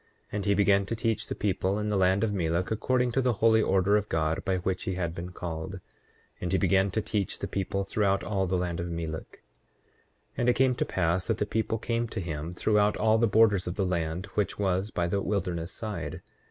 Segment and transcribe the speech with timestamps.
[0.29, 3.21] 8:4 And he began to teach the people in the land of Melek according to
[3.21, 5.79] the holy order of God, by which he had been called;
[6.41, 9.43] and he began to teach the people throughout all the land of Melek.
[10.31, 13.27] 8:5 And it came to pass that the people came to him throughout all the
[13.27, 16.23] borders of the land which was by the wilderness side.